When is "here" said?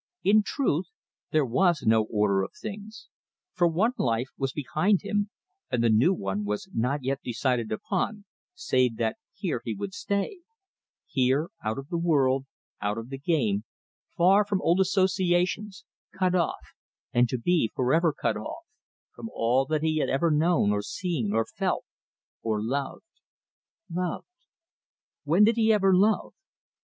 9.35-9.61, 11.05-11.49